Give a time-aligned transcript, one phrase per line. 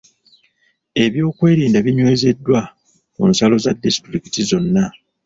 [1.03, 2.59] Ebyokwerinda binywezeddwa
[3.13, 4.85] ku nsalo za disitulikiti zonna.